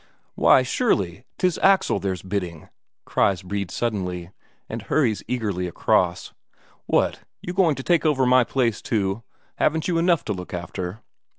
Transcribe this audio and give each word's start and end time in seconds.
"Why, 0.33 0.63
surely 0.63 1.25
'tis 1.37 1.59
Axel 1.61 1.99
there's 1.99 2.23
bidding," 2.23 2.69
cries 3.05 3.43
Brede 3.43 3.69
suddenly, 3.69 4.31
and 4.67 4.81
hurries 4.81 5.21
eagerly 5.27 5.67
across. 5.67 6.33
"What, 6.87 7.19
you 7.39 7.53
going 7.53 7.75
to 7.75 7.83
take 7.83 8.03
over 8.03 8.25
my 8.25 8.43
place 8.43 8.81
too? 8.81 9.21
Haven't 9.57 9.87
you 9.87 9.99
enough 9.99 10.25
to 10.25 10.33
look 10.33 10.55
after?" 10.55 11.01